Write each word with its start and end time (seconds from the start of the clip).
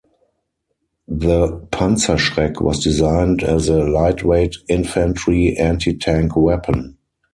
The 1.09 1.59
Panzerschreck 1.71 2.59
was 2.59 2.79
designed 2.83 3.43
as 3.43 3.69
a 3.69 3.83
lightweight 3.83 4.55
infantry 4.67 5.55
anti-tank 5.55 6.35
weapon. 6.35 6.97